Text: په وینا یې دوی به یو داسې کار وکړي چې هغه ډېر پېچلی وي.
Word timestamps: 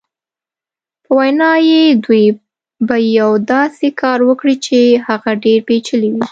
په 1.03 1.11
وینا 1.17 1.51
یې 1.69 1.83
دوی 2.03 2.25
به 2.87 2.95
یو 3.19 3.31
داسې 3.53 3.87
کار 4.01 4.19
وکړي 4.29 4.55
چې 4.65 4.79
هغه 5.07 5.31
ډېر 5.43 5.59
پېچلی 5.67 6.09
وي. 6.13 6.23